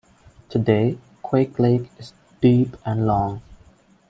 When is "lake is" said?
1.59-2.11